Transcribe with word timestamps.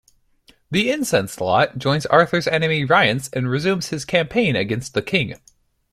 The 0.71 0.89
incensed 0.89 1.39
Lot 1.39 1.77
joins 1.77 2.07
Arthur's 2.07 2.47
enemy 2.47 2.83
Rience 2.83 3.29
and 3.33 3.51
resumes 3.51 3.89
his 3.89 4.03
campaign 4.03 4.55
against 4.55 4.95
the 4.95 5.03
king. 5.03 5.35